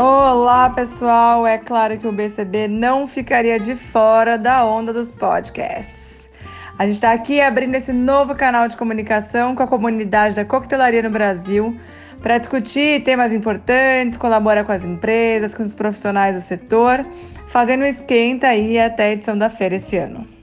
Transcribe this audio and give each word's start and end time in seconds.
Olá, 0.00 0.70
pessoal! 0.70 1.44
É 1.44 1.58
claro 1.58 1.98
que 1.98 2.06
o 2.06 2.12
BCB 2.12 2.68
não 2.68 3.08
ficaria 3.08 3.58
de 3.58 3.74
fora 3.74 4.38
da 4.38 4.64
onda 4.64 4.92
dos 4.92 5.10
podcasts. 5.10 6.30
A 6.78 6.86
gente 6.86 6.94
está 6.94 7.10
aqui 7.10 7.40
abrindo 7.40 7.74
esse 7.74 7.92
novo 7.92 8.32
canal 8.36 8.68
de 8.68 8.76
comunicação 8.76 9.56
com 9.56 9.62
a 9.64 9.66
comunidade 9.66 10.36
da 10.36 10.44
coquetelaria 10.44 11.02
no 11.02 11.10
Brasil 11.10 11.76
para 12.22 12.38
discutir 12.38 13.02
temas 13.02 13.32
importantes, 13.32 14.16
colaborar 14.16 14.62
com 14.62 14.70
as 14.70 14.84
empresas, 14.84 15.52
com 15.52 15.64
os 15.64 15.74
profissionais 15.74 16.36
do 16.36 16.42
setor, 16.42 17.04
fazendo 17.48 17.84
esquenta 17.84 18.46
aí 18.46 18.78
até 18.78 19.06
a 19.06 19.10
edição 19.10 19.36
da 19.36 19.50
feira 19.50 19.74
esse 19.74 19.96
ano. 19.96 20.37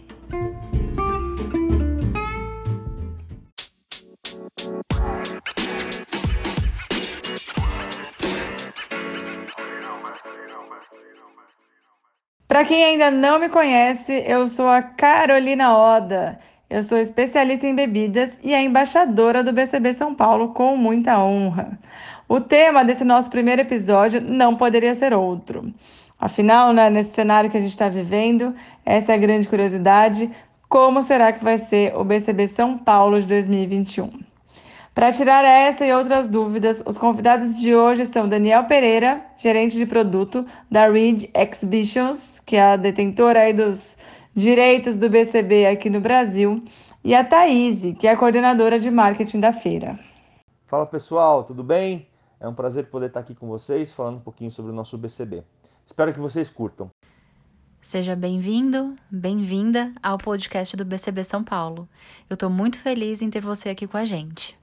Para 12.65 12.73
quem 12.73 12.83
ainda 12.83 13.11
não 13.11 13.37
me 13.37 13.47
conhece, 13.47 14.23
eu 14.25 14.47
sou 14.47 14.67
a 14.67 14.81
Carolina 14.81 15.77
Oda. 15.77 16.39
Eu 16.67 16.81
sou 16.81 16.97
especialista 16.97 17.67
em 17.67 17.75
bebidas 17.75 18.39
e 18.41 18.55
a 18.55 18.59
embaixadora 18.59 19.43
do 19.43 19.53
BCB 19.53 19.93
São 19.93 20.15
Paulo 20.15 20.47
com 20.47 20.75
muita 20.75 21.23
honra. 21.23 21.77
O 22.27 22.41
tema 22.41 22.83
desse 22.83 23.03
nosso 23.03 23.29
primeiro 23.29 23.61
episódio 23.61 24.19
não 24.19 24.55
poderia 24.55 24.95
ser 24.95 25.13
outro. 25.13 25.71
Afinal, 26.19 26.73
né, 26.73 26.89
nesse 26.89 27.13
cenário 27.13 27.51
que 27.51 27.57
a 27.57 27.59
gente 27.59 27.69
está 27.69 27.87
vivendo, 27.87 28.51
essa 28.83 29.11
é 29.11 29.15
a 29.15 29.19
grande 29.19 29.47
curiosidade: 29.47 30.31
como 30.67 31.03
será 31.03 31.31
que 31.31 31.43
vai 31.43 31.59
ser 31.59 31.95
o 31.95 32.03
BCB 32.03 32.47
São 32.47 32.79
Paulo 32.79 33.21
de 33.21 33.27
2021? 33.27 34.09
Para 34.95 35.11
tirar 35.11 35.43
essa 35.43 35.85
e 35.85 35.91
outras 35.91 36.25
dúvidas, 36.29 36.81
os 36.85 36.97
convidados 36.97 37.59
de 37.59 37.75
hoje 37.75 38.05
são 38.05 38.29
Daniel 38.29 38.63
Pereira, 38.63 39.25
gerente 39.37 39.75
de 39.75 39.85
produto 39.85 40.45
da 40.71 40.87
Reed 40.89 41.25
Exhibitions, 41.35 42.39
que 42.39 42.55
é 42.55 42.61
a 42.61 42.77
detentora 42.77 43.41
aí 43.41 43.51
dos 43.51 43.97
direitos 44.33 44.95
do 44.95 45.09
BCB 45.09 45.65
aqui 45.65 45.89
no 45.89 45.99
Brasil, 45.99 46.63
e 47.03 47.13
a 47.13 47.25
Thaís, 47.25 47.81
que 47.99 48.07
é 48.07 48.11
a 48.11 48.17
coordenadora 48.17 48.79
de 48.79 48.89
marketing 48.89 49.41
da 49.41 49.51
feira. 49.51 49.99
Fala 50.65 50.85
pessoal, 50.85 51.43
tudo 51.43 51.61
bem? 51.61 52.07
É 52.39 52.47
um 52.47 52.53
prazer 52.53 52.85
poder 52.85 53.07
estar 53.07 53.19
aqui 53.19 53.35
com 53.35 53.49
vocês 53.49 53.91
falando 53.91 54.15
um 54.15 54.21
pouquinho 54.21 54.49
sobre 54.49 54.71
o 54.71 54.73
nosso 54.73 54.97
BCB. 54.97 55.43
Espero 55.85 56.13
que 56.13 56.21
vocês 56.21 56.49
curtam. 56.49 56.89
Seja 57.81 58.15
bem-vindo, 58.15 58.95
bem-vinda 59.11 59.91
ao 60.01 60.17
podcast 60.17 60.77
do 60.77 60.85
BCB 60.85 61.25
São 61.25 61.43
Paulo. 61.43 61.85
Eu 62.29 62.35
estou 62.35 62.49
muito 62.49 62.79
feliz 62.79 63.21
em 63.21 63.29
ter 63.29 63.41
você 63.41 63.67
aqui 63.67 63.85
com 63.85 63.97
a 63.97 64.05
gente. 64.05 64.57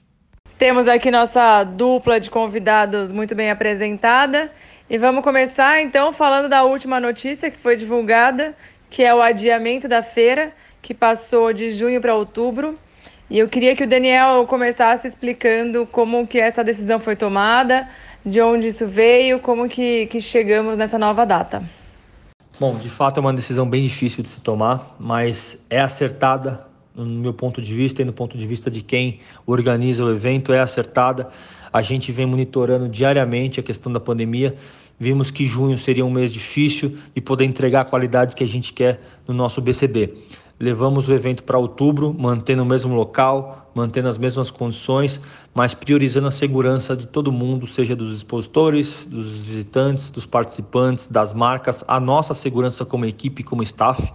Temos 0.62 0.86
aqui 0.86 1.10
nossa 1.10 1.64
dupla 1.64 2.20
de 2.20 2.30
convidados 2.30 3.10
muito 3.10 3.34
bem 3.34 3.50
apresentada. 3.50 4.48
E 4.88 4.96
vamos 4.96 5.24
começar 5.24 5.82
então 5.82 6.12
falando 6.12 6.48
da 6.48 6.62
última 6.62 7.00
notícia 7.00 7.50
que 7.50 7.58
foi 7.58 7.74
divulgada, 7.74 8.54
que 8.88 9.02
é 9.02 9.12
o 9.12 9.20
adiamento 9.20 9.88
da 9.88 10.04
feira, 10.04 10.52
que 10.80 10.94
passou 10.94 11.52
de 11.52 11.72
junho 11.72 12.00
para 12.00 12.14
outubro. 12.14 12.78
E 13.28 13.40
eu 13.40 13.48
queria 13.48 13.74
que 13.74 13.82
o 13.82 13.88
Daniel 13.88 14.46
começasse 14.46 15.08
explicando 15.08 15.84
como 15.84 16.28
que 16.28 16.38
essa 16.38 16.62
decisão 16.62 17.00
foi 17.00 17.16
tomada, 17.16 17.88
de 18.24 18.40
onde 18.40 18.68
isso 18.68 18.86
veio, 18.86 19.40
como 19.40 19.68
que, 19.68 20.06
que 20.06 20.20
chegamos 20.20 20.78
nessa 20.78 20.96
nova 20.96 21.26
data. 21.26 21.60
Bom, 22.60 22.76
de 22.76 22.88
fato 22.88 23.18
é 23.18 23.20
uma 23.20 23.34
decisão 23.34 23.68
bem 23.68 23.82
difícil 23.82 24.22
de 24.22 24.28
se 24.28 24.40
tomar, 24.40 24.94
mas 24.96 25.60
é 25.68 25.80
acertada 25.80 26.70
no 26.94 27.04
meu 27.04 27.32
ponto 27.32 27.60
de 27.60 27.74
vista 27.74 28.02
e 28.02 28.04
no 28.04 28.12
ponto 28.12 28.36
de 28.36 28.46
vista 28.46 28.70
de 28.70 28.82
quem 28.82 29.20
organiza 29.46 30.04
o 30.04 30.10
evento, 30.10 30.52
é 30.52 30.60
acertada. 30.60 31.28
A 31.72 31.80
gente 31.80 32.12
vem 32.12 32.26
monitorando 32.26 32.88
diariamente 32.88 33.58
a 33.58 33.62
questão 33.62 33.90
da 33.90 34.00
pandemia. 34.00 34.54
Vimos 34.98 35.30
que 35.30 35.46
junho 35.46 35.76
seria 35.78 36.04
um 36.04 36.10
mês 36.10 36.32
difícil 36.32 36.96
de 37.14 37.20
poder 37.20 37.44
entregar 37.44 37.80
a 37.80 37.84
qualidade 37.84 38.36
que 38.36 38.44
a 38.44 38.46
gente 38.46 38.72
quer 38.72 39.00
no 39.26 39.34
nosso 39.34 39.60
BCB. 39.60 40.14
Levamos 40.60 41.08
o 41.08 41.12
evento 41.12 41.42
para 41.42 41.58
outubro, 41.58 42.14
mantendo 42.16 42.62
o 42.62 42.66
mesmo 42.66 42.94
local, 42.94 43.70
mantendo 43.74 44.06
as 44.06 44.16
mesmas 44.16 44.50
condições, 44.50 45.20
mas 45.52 45.74
priorizando 45.74 46.28
a 46.28 46.30
segurança 46.30 46.96
de 46.96 47.06
todo 47.06 47.32
mundo, 47.32 47.66
seja 47.66 47.96
dos 47.96 48.16
expositores, 48.16 49.04
dos 49.10 49.42
visitantes, 49.42 50.10
dos 50.10 50.24
participantes, 50.24 51.08
das 51.08 51.32
marcas, 51.32 51.84
a 51.88 51.98
nossa 51.98 52.32
segurança 52.32 52.84
como 52.84 53.04
equipe, 53.06 53.42
como 53.42 53.62
staff. 53.62 54.12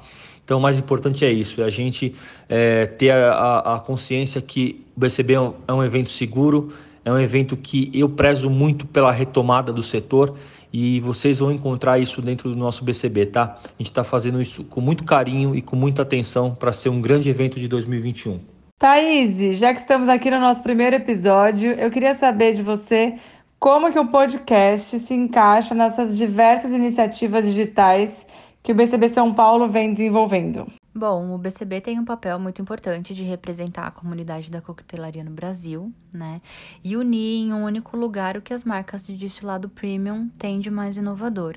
Então, 0.47 0.59
o 0.59 0.62
mais 0.62 0.80
importante 0.80 1.25
é 1.25 1.30
isso, 1.30 1.62
é 1.62 1.66
a 1.66 1.69
gente 1.69 2.16
é, 2.47 2.85
ter 2.85 3.12
a, 3.12 3.75
a, 3.75 3.80
consciência 3.81 4.41
que 4.41 4.81
o 4.96 5.02
BCB 5.02 5.34
é 5.34 5.41
um, 5.41 5.53
é 5.68 5.74
um 5.74 5.84
evento 5.84 6.09
seguro, 6.09 6.72
é 7.03 7.12
um 7.12 7.19
evento 7.19 7.58
que 7.58 7.91
eu 7.94 8.08
prezo 8.08 8.50
muito 8.50 8.85
pela 8.88 9.12
retomada 9.12 9.74
do 9.74 9.84
setor 9.84 10.38
e 10.72 11.02
vocês 11.02 11.40
vão 11.40 11.52
encontrar 11.52 12.00
isso 12.00 12.22
dentro 12.22 12.50
do 12.50 12.56
nosso 12.56 12.81
BCB, 12.85 13.25
tá? 13.25 13.58
A 13.62 13.69
gente 13.78 13.91
está 13.91 14.06
fazendo 14.06 14.41
isso 14.41 14.63
com 14.63 14.80
muito 14.80 15.03
carinho 15.03 15.53
e 15.53 15.62
com 15.62 15.75
muita 15.75 16.03
atenção 16.03 16.56
para 16.56 16.72
ser 16.72 16.88
um 16.88 17.02
grande 17.02 17.29
evento 17.29 17.59
de 17.59 17.68
2021. 17.68 18.40
Thaís, 18.79 19.59
já 19.59 19.74
que 19.74 19.81
estamos 19.81 20.08
aqui 20.08 20.31
no 20.31 20.40
nosso 20.40 20.64
primeiro 20.64 20.96
episódio, 20.96 21.72
eu 21.72 21.91
queria 21.91 22.14
saber 22.14 22.53
de 22.53 22.64
você 22.64 23.16
como 23.59 23.91
que 23.91 24.00
o 24.00 24.08
podcast 24.08 24.97
se 24.97 25.14
encaixa 25.14 25.75
nessas 25.75 26.16
diversas 26.16 26.72
iniciativas 26.72 27.46
digitais 27.46 28.25
que 28.67 28.73
o 28.73 28.75
BCB 28.75 29.07
São 29.07 29.33
Paulo 29.33 29.69
vem 29.69 29.94
desenvolvendo? 29.94 30.67
Bom, 30.97 31.35
o 31.35 31.38
BCB 31.38 31.80
tem 31.80 32.00
um 32.00 32.03
papel 32.03 32.40
muito 32.40 32.59
importante 32.59 33.13
de 33.13 33.22
representar 33.22 33.85
a 33.85 33.91
comunidade 33.91 34.50
da 34.50 34.62
coquetelaria 34.62 35.24
no 35.24 35.30
Brasil, 35.30 35.94
né? 36.12 36.41
E 36.84 36.97
unir 36.97 37.44
em 37.44 37.53
um 37.53 37.66
único 37.66 37.96
lugar 37.96 38.35
o 38.35 38.41
que 38.41 38.52
as 38.52 38.63
marcas 38.63 39.06
de 39.06 39.16
destilado 39.16 39.69
premium 39.69 40.28
têm 40.40 40.59
de 40.59 40.72
mais 40.72 40.97
inovador. 40.97 41.56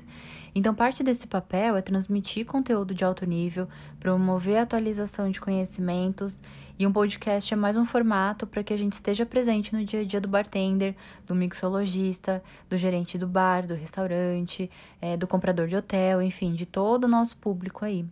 Então, 0.53 0.75
parte 0.75 1.03
desse 1.03 1.25
papel 1.25 1.75
é 1.75 1.81
transmitir 1.81 2.45
conteúdo 2.45 2.93
de 2.93 3.03
alto 3.03 3.25
nível, 3.25 3.67
promover 3.99 4.57
a 4.57 4.61
atualização 4.61 5.31
de 5.31 5.41
conhecimentos 5.41 6.37
e 6.77 6.85
um 6.85 6.93
podcast 6.93 7.51
é 7.51 7.57
mais 7.57 7.75
um 7.75 7.83
formato 7.83 8.45
para 8.45 8.63
que 8.63 8.71
a 8.71 8.77
gente 8.77 8.93
esteja 8.93 9.25
presente 9.25 9.73
no 9.73 9.83
dia 9.83 10.01
a 10.01 10.05
dia 10.05 10.21
do 10.21 10.27
bartender, 10.27 10.95
do 11.25 11.33
mixologista, 11.33 12.43
do 12.69 12.77
gerente 12.77 13.17
do 13.17 13.25
bar, 13.25 13.65
do 13.65 13.73
restaurante, 13.73 14.69
é, 15.01 15.17
do 15.17 15.25
comprador 15.25 15.67
de 15.67 15.75
hotel, 15.75 16.21
enfim, 16.21 16.53
de 16.53 16.67
todo 16.67 17.05
o 17.05 17.07
nosso 17.07 17.35
público 17.37 17.83
aí. 17.83 18.05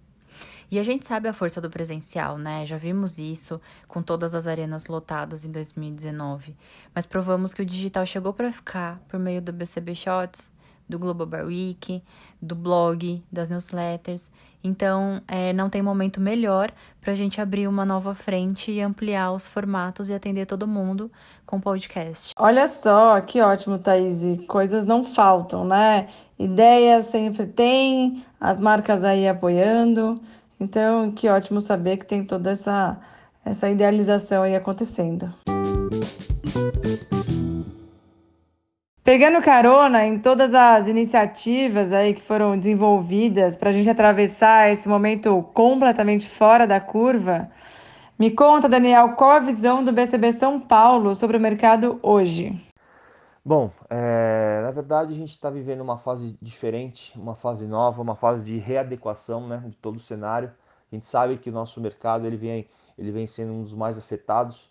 E 0.72 0.78
a 0.78 0.84
gente 0.84 1.06
sabe 1.06 1.28
a 1.28 1.34
força 1.34 1.60
do 1.60 1.70
presencial, 1.70 2.38
né? 2.38 2.66
Já 2.66 2.78
vimos 2.78 3.18
isso 3.18 3.60
com 3.88 4.02
todas 4.02 4.36
as 4.36 4.48
arenas 4.48 4.88
lotadas 4.88 5.46
em 5.46 5.52
2019. 5.52 6.56
Mas 6.94 7.06
provamos 7.06 7.54
que 7.54 7.62
o 7.62 7.66
digital 7.66 8.06
chegou 8.06 8.34
para 8.34 8.52
ficar 8.52 9.00
por 9.08 9.20
meio 9.20 9.42
do 9.42 9.52
BCB 9.52 9.96
Shots, 9.96 10.52
do 10.88 11.00
Global 11.00 11.28
Bar 11.28 11.46
Week, 11.46 12.04
do 12.42 12.56
blog, 12.56 13.24
das 13.32 13.50
newsletters 13.50 14.30
então, 14.64 15.22
é, 15.28 15.54
não 15.54 15.70
tem 15.70 15.82
momento 15.82 16.20
melhor 16.20 16.72
para 17.00 17.14
a 17.14 17.16
gente 17.16 17.40
abrir 17.40 17.68
uma 17.68 17.86
nova 17.86 18.14
frente 18.14 18.72
e 18.72 18.82
ampliar 18.82 19.32
os 19.32 19.48
formatos 19.48 20.10
e 20.10 20.14
atender 20.14 20.46
todo 20.46 20.68
mundo 20.68 21.10
com 21.46 21.62
podcast. 21.62 22.34
Olha 22.38 22.68
só, 22.68 23.20
que 23.22 23.42
ótimo, 23.42 23.80
Thaís. 23.80 24.22
Coisas 24.48 24.86
não 24.86 25.06
faltam, 25.06 25.64
né? 25.64 26.08
Ideias 26.38 27.06
sempre 27.06 27.46
tem, 27.48 28.26
as 28.40 28.60
marcas 28.60 29.04
aí 29.04 29.28
apoiando. 29.28 30.22
Então, 30.60 31.12
que 31.12 31.30
ótimo 31.30 31.62
saber 31.62 31.98
que 31.98 32.06
tem 32.06 32.26
toda 32.26 32.52
essa, 32.52 33.00
essa 33.46 33.70
idealização 33.70 34.44
aí 34.44 34.56
acontecendo. 34.56 35.34
Pegando 39.04 39.42
carona 39.42 40.06
em 40.06 40.20
todas 40.20 40.54
as 40.54 40.88
iniciativas 40.88 41.92
aí 41.92 42.14
que 42.14 42.22
foram 42.22 42.58
desenvolvidas 42.58 43.56
para 43.56 43.70
a 43.70 43.74
gente 43.74 43.90
atravessar 43.90 44.72
esse 44.72 44.88
momento 44.88 45.42
completamente 45.54 46.30
fora 46.30 46.68
da 46.68 46.80
curva, 46.80 47.50
me 48.20 48.30
conta, 48.30 48.68
Daniel, 48.68 49.14
qual 49.14 49.32
a 49.32 49.40
visão 49.40 49.84
do 49.84 49.94
BCB 49.94 50.34
São 50.34 50.60
Paulo 50.60 51.16
sobre 51.16 51.38
o 51.38 51.40
mercado 51.40 51.98
hoje? 52.04 52.69
Bom, 53.44 53.72
é, 53.90 54.62
na 54.62 54.72
verdade 54.72 55.14
a 55.14 55.18
gente 55.18 55.32
está 55.32 55.50
vivendo 55.50 55.82
uma 55.82 55.98
fase 55.98 56.38
diferente, 56.42 57.18
uma 57.18 57.36
fase 57.36 57.66
nova, 57.66 58.02
uma 58.02 58.16
fase 58.16 58.44
de 58.44 58.58
readequação 58.58 59.48
né, 59.48 59.64
de 59.66 59.78
todo 59.78 59.96
o 59.96 60.00
cenário. 60.00 60.52
A 60.92 60.96
gente 60.96 61.06
sabe 61.06 61.38
que 61.38 61.50
o 61.50 61.54
nosso 61.54 61.80
mercado 61.80 62.26
ele 62.28 62.36
vem, 62.38 62.70
ele 62.98 63.12
vem 63.12 63.28
sendo 63.28 63.54
um 63.54 63.64
dos 63.64 63.74
mais 63.74 63.98
afetados 63.98 64.70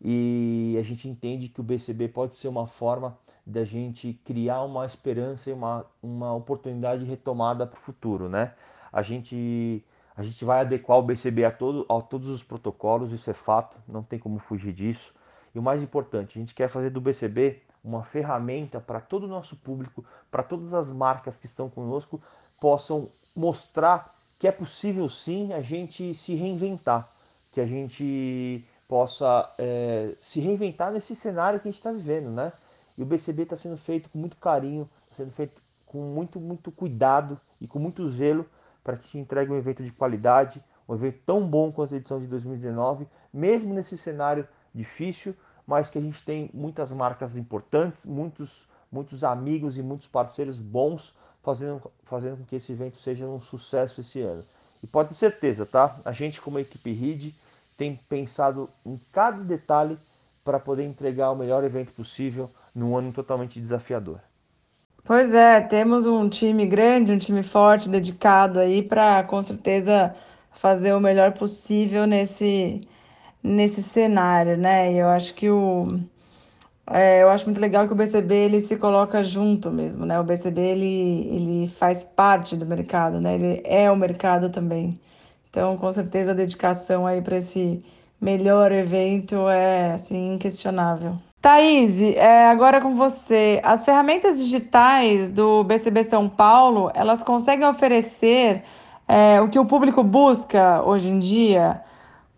e 0.00 0.76
a 0.78 0.82
gente 0.82 1.08
entende 1.08 1.48
que 1.48 1.60
o 1.60 1.64
BCB 1.64 2.08
pode 2.08 2.36
ser 2.36 2.48
uma 2.48 2.66
forma 2.66 3.16
da 3.46 3.64
gente 3.64 4.12
criar 4.24 4.62
uma 4.62 4.84
esperança 4.84 5.48
e 5.48 5.52
uma, 5.52 5.86
uma 6.02 6.34
oportunidade 6.34 7.04
de 7.04 7.10
retomada 7.10 7.66
para 7.66 7.78
o 7.78 7.80
futuro, 7.80 8.28
né? 8.28 8.52
A 8.92 9.00
gente, 9.02 9.84
a 10.16 10.22
gente 10.22 10.44
vai 10.44 10.60
adequar 10.60 10.98
o 10.98 11.02
BCB 11.02 11.44
a, 11.44 11.50
todo, 11.50 11.86
a 11.88 12.00
todos 12.02 12.28
os 12.28 12.42
protocolos, 12.42 13.12
isso 13.12 13.30
é 13.30 13.34
fato, 13.34 13.76
não 13.90 14.02
tem 14.02 14.18
como 14.18 14.38
fugir 14.38 14.72
disso. 14.72 15.14
E 15.54 15.58
o 15.58 15.62
mais 15.62 15.82
importante, 15.82 16.38
a 16.38 16.40
gente 16.40 16.54
quer 16.54 16.68
fazer 16.68 16.90
do 16.90 17.00
BCB 17.00 17.62
uma 17.82 18.02
ferramenta 18.02 18.80
para 18.80 19.00
todo 19.00 19.24
o 19.24 19.28
nosso 19.28 19.56
público, 19.56 20.04
para 20.30 20.42
todas 20.42 20.74
as 20.74 20.92
marcas 20.92 21.36
que 21.36 21.46
estão 21.46 21.68
conosco, 21.68 22.20
possam 22.60 23.08
mostrar 23.34 24.14
que 24.38 24.46
é 24.46 24.52
possível 24.52 25.08
sim 25.08 25.52
a 25.52 25.60
gente 25.60 26.14
se 26.14 26.34
reinventar, 26.34 27.08
que 27.52 27.60
a 27.60 27.66
gente 27.66 28.64
possa 28.86 29.52
é, 29.58 30.14
se 30.20 30.40
reinventar 30.40 30.92
nesse 30.92 31.14
cenário 31.14 31.60
que 31.60 31.68
a 31.68 31.70
gente 31.70 31.80
está 31.80 31.92
vivendo, 31.92 32.30
né? 32.30 32.52
E 32.96 33.02
o 33.02 33.06
BCB 33.06 33.42
está 33.42 33.56
sendo 33.56 33.76
feito 33.76 34.08
com 34.08 34.18
muito 34.18 34.36
carinho, 34.36 34.88
sendo 35.16 35.30
feito 35.32 35.60
com 35.86 35.98
muito, 35.98 36.40
muito 36.40 36.70
cuidado 36.70 37.40
e 37.60 37.66
com 37.66 37.78
muito 37.78 38.08
zelo 38.08 38.46
para 38.82 38.96
que 38.96 39.08
te 39.08 39.18
entregue 39.18 39.52
um 39.52 39.56
evento 39.56 39.82
de 39.82 39.90
qualidade, 39.90 40.62
um 40.88 40.94
evento 40.94 41.18
tão 41.26 41.46
bom 41.46 41.70
quanto 41.70 41.94
a 41.94 41.96
edição 41.96 42.18
de 42.18 42.26
2019, 42.26 43.06
mesmo 43.32 43.74
nesse 43.74 43.98
cenário 43.98 44.48
difícil, 44.74 45.34
mas 45.68 45.90
que 45.90 45.98
a 45.98 46.00
gente 46.00 46.24
tem 46.24 46.50
muitas 46.54 46.90
marcas 46.90 47.36
importantes, 47.36 48.06
muitos, 48.06 48.66
muitos 48.90 49.22
amigos 49.22 49.76
e 49.76 49.82
muitos 49.82 50.06
parceiros 50.06 50.58
bons 50.58 51.14
fazendo, 51.42 51.92
fazendo 52.04 52.38
com 52.38 52.44
que 52.44 52.56
esse 52.56 52.72
evento 52.72 52.96
seja 52.96 53.26
um 53.26 53.38
sucesso 53.38 54.00
esse 54.00 54.18
ano. 54.22 54.42
E 54.82 54.86
pode 54.86 55.10
ter 55.10 55.16
certeza, 55.16 55.66
tá? 55.66 55.94
A 56.06 56.12
gente, 56.12 56.40
como 56.40 56.58
equipe 56.58 56.90
RID, 56.90 57.34
tem 57.76 58.00
pensado 58.08 58.70
em 58.82 58.98
cada 59.12 59.44
detalhe 59.44 59.98
para 60.42 60.58
poder 60.58 60.84
entregar 60.84 61.30
o 61.32 61.36
melhor 61.36 61.62
evento 61.62 61.92
possível 61.92 62.50
num 62.74 62.96
ano 62.96 63.12
totalmente 63.12 63.60
desafiador. 63.60 64.20
Pois 65.04 65.34
é, 65.34 65.60
temos 65.60 66.06
um 66.06 66.30
time 66.30 66.66
grande, 66.66 67.12
um 67.12 67.18
time 67.18 67.42
forte, 67.42 67.90
dedicado 67.90 68.58
aí 68.58 68.82
para 68.82 69.22
com 69.24 69.42
certeza 69.42 70.16
fazer 70.52 70.94
o 70.94 71.00
melhor 71.00 71.32
possível 71.32 72.06
nesse, 72.06 72.88
nesse 73.42 73.82
cenário, 73.82 74.56
né? 74.56 74.92
E 74.92 74.98
eu 74.98 75.08
acho 75.08 75.34
que 75.34 75.48
o 75.50 75.98
é, 76.90 77.22
eu 77.22 77.28
acho 77.28 77.44
muito 77.44 77.60
legal 77.60 77.86
que 77.86 77.92
o 77.92 77.96
BCB 77.96 78.34
ele 78.34 78.60
se 78.60 78.76
coloca 78.76 79.22
junto 79.22 79.70
mesmo, 79.70 80.06
né? 80.06 80.18
O 80.18 80.24
BCB 80.24 80.60
ele, 80.60 81.28
ele 81.30 81.68
faz 81.78 82.02
parte 82.02 82.56
do 82.56 82.64
mercado, 82.64 83.20
né? 83.20 83.34
Ele 83.34 83.60
é 83.64 83.90
o 83.90 83.96
mercado 83.96 84.48
também. 84.48 84.98
Então, 85.50 85.76
com 85.76 85.92
certeza 85.92 86.30
a 86.30 86.34
dedicação 86.34 87.06
aí 87.06 87.20
para 87.20 87.36
esse 87.36 87.84
melhor 88.20 88.72
evento 88.72 89.48
é 89.48 89.92
assim 89.92 90.34
inquestionável. 90.34 91.16
Thaís, 91.40 92.00
é, 92.02 92.48
agora 92.48 92.80
com 92.80 92.94
você. 92.94 93.60
As 93.62 93.84
ferramentas 93.84 94.38
digitais 94.38 95.30
do 95.30 95.62
BCB 95.64 96.04
São 96.04 96.28
Paulo, 96.28 96.90
elas 96.94 97.22
conseguem 97.22 97.66
oferecer 97.68 98.62
é, 99.06 99.40
o 99.40 99.48
que 99.48 99.58
o 99.58 99.64
público 99.64 100.02
busca 100.02 100.82
hoje 100.82 101.08
em 101.08 101.18
dia? 101.18 101.82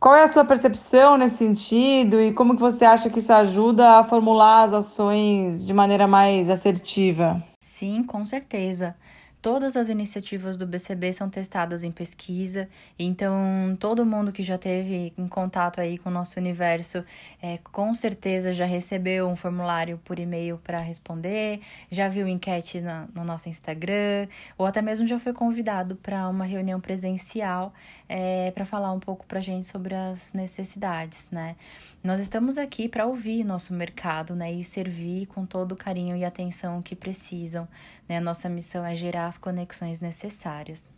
Qual 0.00 0.14
é 0.14 0.22
a 0.22 0.26
sua 0.26 0.46
percepção 0.46 1.18
nesse 1.18 1.36
sentido 1.36 2.18
e 2.20 2.32
como 2.32 2.54
que 2.54 2.60
você 2.60 2.86
acha 2.86 3.10
que 3.10 3.18
isso 3.18 3.32
ajuda 3.32 3.98
a 3.98 4.04
formular 4.04 4.62
as 4.64 4.72
ações 4.72 5.66
de 5.66 5.74
maneira 5.74 6.06
mais 6.08 6.48
assertiva? 6.48 7.42
Sim, 7.60 8.02
com 8.04 8.24
certeza. 8.24 8.96
Todas 9.42 9.74
as 9.74 9.88
iniciativas 9.88 10.58
do 10.58 10.66
BCB 10.66 11.14
são 11.14 11.30
testadas 11.30 11.82
em 11.82 11.90
pesquisa, 11.90 12.68
então 12.98 13.74
todo 13.80 14.04
mundo 14.04 14.32
que 14.32 14.42
já 14.42 14.58
teve 14.58 15.14
em 15.16 15.26
contato 15.26 15.80
aí 15.80 15.96
com 15.96 16.10
o 16.10 16.12
nosso 16.12 16.38
universo, 16.38 17.02
é, 17.40 17.56
com 17.72 17.94
certeza 17.94 18.52
já 18.52 18.66
recebeu 18.66 19.26
um 19.26 19.34
formulário 19.34 19.96
por 20.04 20.18
e-mail 20.18 20.58
para 20.58 20.78
responder, 20.80 21.60
já 21.90 22.06
viu 22.06 22.28
enquete 22.28 22.82
na, 22.82 23.08
no 23.14 23.24
nosso 23.24 23.48
Instagram, 23.48 24.28
ou 24.58 24.66
até 24.66 24.82
mesmo 24.82 25.06
já 25.06 25.18
foi 25.18 25.32
convidado 25.32 25.96
para 25.96 26.28
uma 26.28 26.44
reunião 26.44 26.78
presencial 26.78 27.72
é, 28.10 28.50
para 28.50 28.66
falar 28.66 28.92
um 28.92 29.00
pouco 29.00 29.24
para 29.24 29.38
a 29.38 29.42
gente 29.42 29.66
sobre 29.66 29.94
as 29.94 30.34
necessidades, 30.34 31.28
né? 31.30 31.56
Nós 32.04 32.20
estamos 32.20 32.58
aqui 32.58 32.90
para 32.90 33.06
ouvir 33.06 33.42
nosso 33.42 33.72
mercado, 33.72 34.34
né, 34.34 34.52
e 34.52 34.62
servir 34.62 35.26
com 35.26 35.46
todo 35.46 35.72
o 35.72 35.76
carinho 35.76 36.14
e 36.14 36.24
atenção 36.26 36.82
que 36.82 36.94
precisam, 36.94 37.66
né? 38.06 38.20
Nossa 38.20 38.46
missão 38.46 38.84
é 38.84 38.94
gerar 38.94 39.29
as 39.30 39.38
conexões 39.38 40.00
necessárias. 40.00 40.92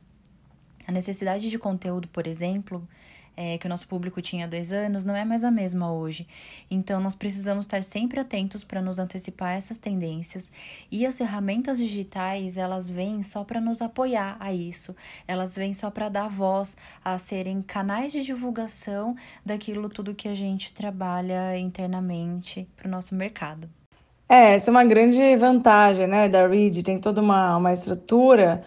A 0.87 0.91
necessidade 0.91 1.49
de 1.49 1.59
conteúdo, 1.59 2.09
por 2.09 2.27
exemplo, 2.27 2.89
é, 3.37 3.57
que 3.59 3.67
o 3.67 3.69
nosso 3.69 3.87
público 3.87 4.21
tinha 4.21 4.47
há 4.47 4.49
dois 4.49 4.73
anos, 4.73 5.05
não 5.05 5.15
é 5.15 5.25
mais 5.25 5.45
a 5.45 5.51
mesma 5.51 5.93
hoje. 5.93 6.27
Então, 6.71 6.99
nós 6.99 7.15
precisamos 7.15 7.67
estar 7.67 7.83
sempre 7.83 8.19
atentos 8.19 8.65
para 8.65 8.83
nos 8.83 8.99
antecipar 8.99 9.55
essas 9.55 9.79
tendências. 9.79 10.51
E 10.91 11.07
as 11.07 11.19
ferramentas 11.19 11.79
digitais, 11.79 12.57
elas 12.57 12.89
vêm 12.89 13.23
só 13.23 13.45
para 13.45 13.61
nos 13.61 13.81
apoiar 13.81 14.37
a 14.41 14.53
isso. 14.53 14.97
Elas 15.29 15.55
vêm 15.55 15.73
só 15.73 15.91
para 15.91 16.09
dar 16.09 16.29
voz 16.29 16.77
a 17.05 17.17
serem 17.19 17.63
canais 17.63 18.13
de 18.13 18.23
divulgação 18.23 19.15
daquilo 19.45 19.89
tudo 19.89 20.15
que 20.15 20.29
a 20.29 20.35
gente 20.35 20.73
trabalha 20.73 21.57
internamente 21.59 22.67
para 22.77 22.89
o 22.89 22.91
nosso 22.91 23.15
mercado. 23.15 23.69
É, 24.33 24.55
essa 24.55 24.71
é 24.71 24.73
uma 24.73 24.83
grande 24.83 25.37
vantagem, 25.37 26.07
né, 26.07 26.27
da 26.27 26.47
Reed, 26.49 26.83
tem 26.83 26.99
toda 26.99 27.21
uma, 27.21 27.55
uma 27.59 27.71
estrutura 27.71 28.65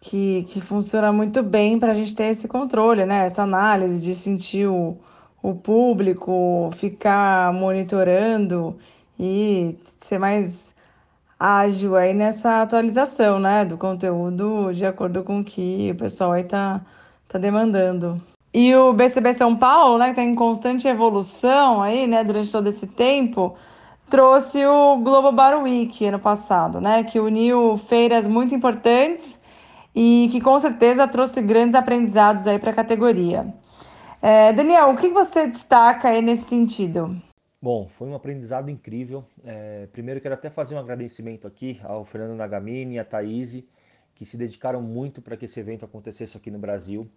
que, 0.00 0.42
que 0.44 0.58
funciona 0.58 1.12
muito 1.12 1.42
bem 1.42 1.78
para 1.78 1.92
a 1.92 1.94
gente 1.94 2.14
ter 2.14 2.28
esse 2.28 2.48
controle, 2.48 3.04
né, 3.04 3.26
essa 3.26 3.42
análise 3.42 4.00
de 4.00 4.14
sentir 4.14 4.66
o, 4.66 4.96
o 5.42 5.54
público, 5.54 6.70
ficar 6.76 7.52
monitorando 7.52 8.78
e 9.20 9.76
ser 9.98 10.18
mais 10.18 10.74
ágil 11.38 11.94
aí 11.94 12.14
nessa 12.14 12.62
atualização, 12.62 13.38
né, 13.38 13.66
do 13.66 13.76
conteúdo 13.76 14.72
de 14.72 14.86
acordo 14.86 15.22
com 15.22 15.40
o 15.40 15.44
que 15.44 15.90
o 15.92 15.96
pessoal 15.96 16.32
aí 16.32 16.44
tá, 16.44 16.80
tá 17.28 17.38
demandando. 17.38 18.18
E 18.50 18.74
o 18.74 18.94
BCB 18.94 19.34
São 19.34 19.54
Paulo, 19.54 19.98
né, 19.98 20.08
que 20.08 20.16
tá 20.16 20.22
em 20.22 20.34
constante 20.34 20.88
evolução 20.88 21.82
aí, 21.82 22.06
né, 22.06 22.24
durante 22.24 22.50
todo 22.50 22.66
esse 22.66 22.86
tempo, 22.86 23.58
trouxe 24.08 24.64
o 24.64 24.98
Global 24.98 25.32
Bar 25.32 25.62
Week 25.62 26.06
ano 26.06 26.18
passado, 26.18 26.80
né? 26.80 27.02
Que 27.04 27.18
uniu 27.18 27.76
feiras 27.76 28.26
muito 28.26 28.54
importantes 28.54 29.40
e 29.94 30.28
que 30.30 30.40
com 30.40 30.58
certeza 30.58 31.08
trouxe 31.08 31.40
grandes 31.42 31.74
aprendizados 31.74 32.46
aí 32.46 32.58
para 32.58 32.70
a 32.70 32.74
categoria. 32.74 33.52
É, 34.22 34.52
Daniel, 34.52 34.90
o 34.90 34.96
que 34.96 35.08
você 35.08 35.46
destaca 35.46 36.08
aí 36.08 36.22
nesse 36.22 36.44
sentido? 36.44 37.20
Bom, 37.60 37.88
foi 37.98 38.08
um 38.08 38.14
aprendizado 38.14 38.70
incrível. 38.70 39.24
É, 39.44 39.86
primeiro 39.92 40.20
quero 40.20 40.34
até 40.34 40.50
fazer 40.50 40.74
um 40.74 40.78
agradecimento 40.78 41.46
aqui 41.46 41.80
ao 41.82 42.04
Fernando 42.04 42.36
Nagamini 42.36 42.94
e 42.94 42.98
à 42.98 43.04
Thaís, 43.04 43.62
que 44.14 44.24
se 44.24 44.36
dedicaram 44.36 44.80
muito 44.80 45.20
para 45.20 45.36
que 45.36 45.46
esse 45.46 45.58
evento 45.58 45.84
acontecesse 45.84 46.36
aqui 46.36 46.50
no 46.50 46.58
Brasil. 46.58 47.08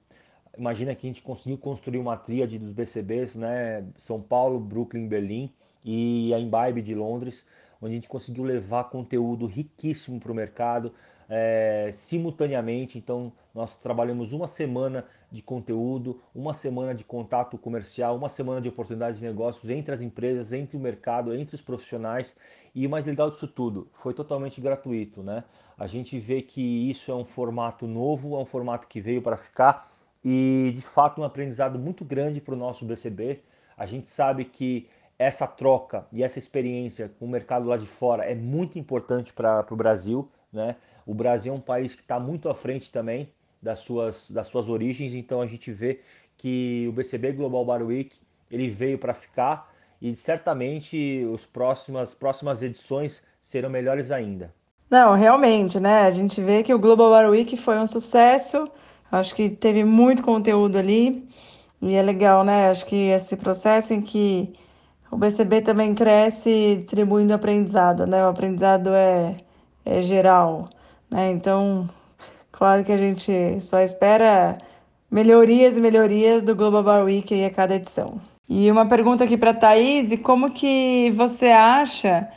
Imagina 0.57 0.95
que 0.95 1.06
a 1.06 1.09
gente 1.09 1.21
conseguiu 1.21 1.57
construir 1.57 2.00
uma 2.00 2.18
tríade 2.18 2.57
dos 2.57 2.71
BCBs, 2.71 3.35
né? 3.35 3.85
São 3.97 4.19
Paulo, 4.19 4.59
Brooklyn, 4.59 5.07
Berlim 5.07 5.53
e 5.84 6.34
a 6.34 6.40
Imbibe 6.40 6.81
de 6.81 6.94
Londres, 6.94 7.46
onde 7.81 7.94
a 7.94 7.96
gente 7.96 8.10
conseguiu 8.10 8.44
levar 8.44 8.86
conteúdo 8.86 9.46
riquíssimo 9.46 10.20
para 10.20 10.31
o 10.31 10.36
mercado 10.36 10.94
é, 11.30 11.92
simultaneamente. 11.94 12.98
Então, 12.98 13.31
nós 13.54 13.76
trabalhamos 13.76 14.34
uma 14.34 14.48
semana 14.48 15.06
de 15.31 15.42
conteúdo, 15.42 16.20
uma 16.34 16.54
semana 16.54 16.94
de 16.94 17.04
contato 17.04 17.58
comercial, 17.58 18.18
uma 18.18 18.30
semana 18.30 18.60
de 18.60 18.68
oportunidades 18.68 19.20
de 19.20 19.26
negócios 19.26 19.70
entre 19.70 19.94
as 19.94 20.02
empresas, 20.02 20.52
entre 20.52 20.76
o 20.76 20.80
mercado, 20.80 21.36
entre 21.36 21.56
os 21.56 21.62
profissionais. 21.62 22.36
E 22.74 22.86
o 22.86 22.90
mais 22.90 23.06
legal 23.06 23.30
disso 23.30 23.48
tudo, 23.48 23.88
foi 23.94 24.14
totalmente 24.14 24.59
gratuito, 24.59 25.21
né? 25.21 25.44
A 25.78 25.88
gente 25.88 26.19
vê 26.19 26.42
que 26.42 26.90
isso 26.90 27.12
é 27.12 27.16
um 27.16 27.26
formato 27.26 27.88
novo, 27.88 28.36
é 28.36 28.40
um 28.40 28.45
formato 28.45 28.88
que 28.88 29.00
veio 29.00 29.21
para 29.21 29.38
ficar 29.38 29.90
e 30.24 30.74
de 30.76 30.81
fato 30.81 31.21
um 31.21 31.24
aprendizado 31.24 31.80
muito 31.80 32.04
grande 32.04 32.42
para 32.42 32.54
o 32.54 32.57
nosso 32.57 32.86
BCB. 32.86 33.40
A 33.78 33.86
gente 33.86 34.07
sabe 34.07 34.44
que 34.44 34.88
essa 35.19 35.45
troca 35.45 36.07
e 36.14 36.23
essa 36.23 36.40
experiência 36.40 37.11
com 37.19 37.26
o 37.26 37.30
mercado 37.30 37.68
lá 37.68 37.76
de 37.76 37.85
fora 37.85 38.23
é 38.23 38.33
muito 38.33 38.80
importante 38.80 39.33
para 39.33 39.66
o 39.69 39.76
Brasil. 39.76 40.31
Né? 40.52 40.78
O 41.06 41.14
Brasil 41.14 41.54
é 41.54 41.56
um 41.56 41.59
país 41.59 41.94
que 41.94 42.02
está 42.02 42.18
muito 42.18 42.47
à 42.47 42.56
frente 42.56 42.90
também 42.90 43.30
das 43.61 43.80
suas, 43.80 44.31
das 44.31 44.47
suas 44.47 44.69
origens, 44.69 45.14
então 45.14 45.42
a 45.42 45.45
gente 45.45 45.69
vê 45.73 45.99
que 46.38 46.85
o 46.88 46.94
BCB 46.94 47.33
Global 47.33 47.66
Bar 47.66 47.83
Week 47.83 48.16
ele 48.49 48.69
veio 48.69 48.97
para 48.97 49.14
ficar 49.14 49.69
e 50.02 50.16
certamente 50.16 51.28
as 51.35 51.45
próximas, 51.45 52.14
próximas 52.14 52.64
edições 52.64 53.21
serão 53.42 53.69
melhores 53.69 54.11
ainda. 54.11 54.54
Não, 54.90 55.14
realmente, 55.14 55.78
né? 55.80 56.04
A 56.04 56.09
gente 56.09 56.42
vê 56.42 56.64
que 56.64 56.73
o 56.73 56.80
Global 56.80 57.09
Bar 57.09 57.30
Week 57.30 57.57
foi 57.57 57.78
um 57.78 57.85
sucesso, 57.85 58.71
acho 59.11 59.35
que 59.35 59.49
teve 59.49 59.83
muito 59.83 60.23
conteúdo 60.23 60.78
ali 60.78 61.28
e 61.81 61.95
é 61.95 62.02
legal, 62.02 62.45
né? 62.45 62.69
Acho 62.69 62.85
que 62.85 63.09
esse 63.09 63.35
processo 63.35 63.94
em 63.94 64.02
que 64.02 64.54
o 65.11 65.18
BCB 65.18 65.61
também 65.61 65.94
cresce 65.95 66.78
distribuindo 66.81 67.33
aprendizado, 67.33 68.06
né? 68.06 68.23
O 68.25 68.30
aprendizado 68.30 68.89
é, 68.94 69.35
é 69.85 70.01
geral, 70.01 70.69
né? 71.09 71.31
Então, 71.31 71.89
claro 72.51 72.83
que 72.83 72.92
a 72.92 72.97
gente 72.97 73.59
só 73.59 73.80
espera 73.80 74.57
melhorias 75.09 75.78
e 75.78 75.81
melhorias 75.81 76.44
do 76.44 76.56
Global 76.56 76.83
Bar 76.83 77.04
Week 77.04 77.33
aí 77.33 77.45
a 77.45 77.49
cada 77.49 77.75
edição. 77.75 78.19
E 78.47 78.69
uma 78.71 78.87
pergunta 78.87 79.23
aqui 79.23 79.37
para 79.37 79.51
a 79.51 79.54
Thaís, 79.54 80.16
como 80.21 80.51
que 80.51 81.11
você 81.16 81.47
acha 81.47 82.28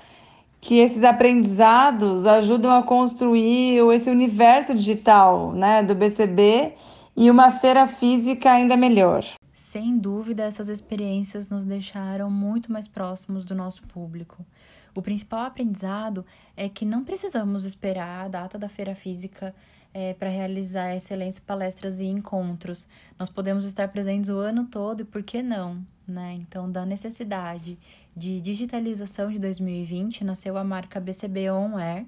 que 0.60 0.78
esses 0.78 1.02
aprendizados 1.02 2.26
ajudam 2.26 2.70
a 2.70 2.82
construir 2.82 3.78
esse 3.92 4.08
universo 4.08 4.74
digital 4.74 5.52
né, 5.52 5.82
do 5.82 5.94
BCB 5.94 6.74
e 7.16 7.30
uma 7.30 7.50
feira 7.50 7.86
física 7.86 8.52
ainda 8.52 8.76
melhor? 8.76 9.24
Sem 9.62 9.96
dúvida, 9.96 10.42
essas 10.42 10.68
experiências 10.68 11.48
nos 11.48 11.64
deixaram 11.64 12.28
muito 12.28 12.72
mais 12.72 12.88
próximos 12.88 13.44
do 13.44 13.54
nosso 13.54 13.84
público. 13.84 14.44
O 14.92 15.00
principal 15.00 15.44
aprendizado 15.44 16.26
é 16.56 16.68
que 16.68 16.84
não 16.84 17.04
precisamos 17.04 17.64
esperar 17.64 18.24
a 18.24 18.28
data 18.28 18.58
da 18.58 18.68
feira 18.68 18.96
física 18.96 19.54
é, 19.94 20.14
para 20.14 20.28
realizar 20.28 20.96
excelentes 20.96 21.38
palestras 21.38 22.00
e 22.00 22.06
encontros. 22.06 22.88
Nós 23.16 23.28
podemos 23.28 23.64
estar 23.64 23.86
presentes 23.86 24.30
o 24.30 24.38
ano 24.38 24.66
todo 24.66 25.02
e 25.02 25.04
por 25.04 25.22
que 25.22 25.44
não? 25.44 25.86
Né? 26.08 26.40
Então, 26.40 26.68
da 26.68 26.84
necessidade 26.84 27.78
de 28.16 28.40
digitalização 28.40 29.30
de 29.30 29.38
2020, 29.38 30.24
nasceu 30.24 30.58
a 30.58 30.64
marca 30.64 30.98
BCB 30.98 31.52
On 31.52 31.78
Air, 31.78 32.04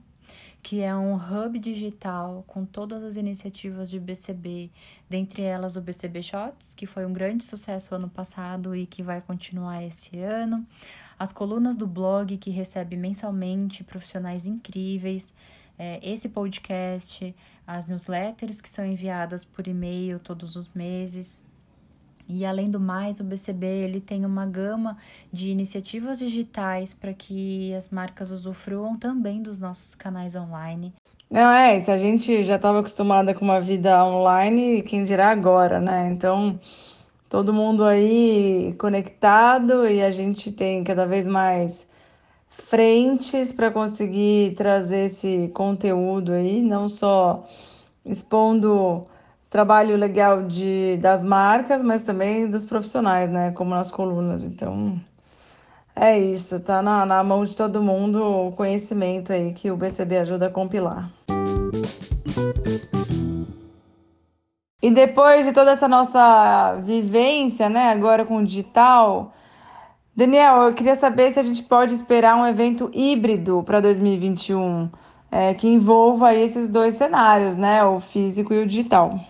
que 0.65 0.81
é 0.81 0.97
um 0.97 1.15
hub 1.15 1.59
digital 1.59 2.43
com 2.47 2.65
todas 2.65 3.05
as 3.05 3.17
iniciativas 3.17 3.91
de 3.91 4.01
BCB, 4.01 4.71
dentre 5.11 5.43
elas 5.43 5.77
o 5.77 5.81
BCB 5.83 6.23
Shots, 6.23 6.73
que 6.73 6.87
foi 6.87 7.05
um 7.05 7.13
grande 7.13 7.45
sucesso 7.45 7.95
ano 7.95 8.09
passado 8.09 8.75
e 8.75 8.87
que 8.87 9.03
vai 9.03 9.21
continuar 9.21 9.85
esse 9.85 10.19
ano, 10.19 10.67
as 11.19 11.35
colunas 11.35 11.77
do 11.77 11.87
blog, 11.87 12.39
que 12.39 12.49
recebe 12.49 12.97
mensalmente 12.97 13.85
profissionais 13.85 14.47
incríveis, 14.47 15.35
é, 15.79 16.01
esse 16.03 16.31
podcast, 16.31 17.37
as 17.67 17.85
newsletters 17.85 18.63
que 18.63 18.71
são 18.71 18.87
enviadas 18.87 19.45
por 19.45 19.69
e-mail 19.69 20.19
todos 20.19 20.57
os 20.57 20.73
meses. 20.73 21.45
E 22.29 22.45
além 22.45 22.71
do 22.71 22.81
mais, 22.81 23.21
o 23.21 23.25
BCB 23.25 23.67
ele 23.67 24.01
tem 24.01 24.25
uma 24.25 24.47
gama 24.47 24.97
de 25.33 25.51
iniciativas 25.51 26.19
digitais 26.19 26.95
para 26.95 27.13
que 27.13 27.75
as 27.75 27.91
marcas 27.91 28.31
usufruam 28.31 28.97
também 28.97 29.43
dos 29.43 29.59
nossos 29.59 29.95
canais 29.95 30.35
online. 30.35 30.93
Não 31.31 31.51
é, 31.51 31.79
se 31.81 31.91
a 31.91 31.97
gente 31.97 32.43
já 32.43 32.57
estava 32.57 32.81
acostumada 32.81 33.35
com 33.35 33.45
uma 33.45 33.61
vida 33.61 34.05
online, 34.05 34.83
quem 34.83 35.05
dirá 35.05 35.31
agora, 35.31 35.81
né? 35.81 36.09
Então, 36.11 36.59
todo 37.29 37.53
mundo 37.53 37.85
aí 37.85 38.75
conectado 38.79 39.89
e 39.89 40.03
a 40.03 40.11
gente 40.11 40.53
tem 40.53 40.85
cada 40.85 41.07
vez 41.07 41.27
mais 41.27 41.87
frentes 42.49 43.53
para 43.53 43.71
conseguir 43.71 44.55
trazer 44.55 45.07
esse 45.07 45.51
conteúdo 45.55 46.33
aí, 46.33 46.63
não 46.63 46.89
só 46.89 47.47
expondo 48.05 49.07
trabalho 49.55 49.97
legal 49.97 50.43
de, 50.43 50.99
das 51.01 51.23
marcas, 51.23 51.81
mas 51.81 52.03
também 52.03 52.51
dos 52.51 52.65
profissionais, 52.65 53.31
né? 53.31 53.53
Como 53.53 53.71
nas 53.71 53.89
colunas. 53.89 54.43
Então, 54.43 55.01
é 55.95 56.19
isso, 56.19 56.59
tá 56.59 56.83
na, 56.83 57.07
na 57.07 57.23
mão 57.23 57.45
de 57.45 57.55
todo 57.55 57.81
mundo 57.81 58.21
o 58.21 58.51
conhecimento 58.51 59.33
aí 59.33 59.53
que 59.53 59.71
o 59.71 59.77
BCB 59.77 60.19
ajuda 60.19 60.47
a 60.49 60.51
compilar. 60.51 61.09
E 64.83 64.91
depois 64.91 65.47
de 65.47 65.53
toda 65.53 65.71
essa 65.71 65.87
nossa 65.87 66.75
vivência, 66.83 67.69
né, 67.69 67.93
agora 67.93 68.25
com 68.25 68.39
o 68.39 68.45
digital, 68.45 69.33
Daniel, 70.17 70.63
eu 70.63 70.75
queria 70.75 70.97
saber 70.97 71.31
se 71.31 71.39
a 71.39 71.45
gente 71.45 71.63
pode 71.63 71.95
esperar 71.95 72.35
um 72.35 72.45
evento 72.45 72.91
híbrido 72.93 73.63
para 73.63 73.79
2021, 73.79 74.91
é, 75.31 75.55
que 75.55 75.69
envolva 75.69 76.35
esses 76.35 76.69
dois 76.69 76.95
cenários, 76.95 77.57
né, 77.57 77.85
o 77.85 78.01
físico 78.01 78.53
e 78.53 78.61
o 78.61 78.67
digital. 78.67 79.21